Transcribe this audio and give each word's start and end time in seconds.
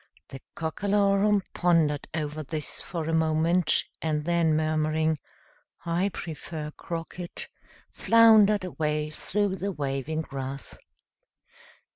The 0.29 0.41
Cockalorum 0.55 1.43
pondered 1.53 2.07
over 2.15 2.41
this 2.41 2.81
for 2.81 3.07
a 3.07 3.13
moment, 3.13 3.85
and 4.01 4.25
then 4.25 4.55
murmuring, 4.57 5.19
"I 5.85 6.09
prefer 6.09 6.71
croquet," 6.71 7.29
floundered 7.91 8.63
away 8.63 9.11
through 9.11 9.57
the 9.57 9.71
waving 9.71 10.21
grass. 10.21 10.75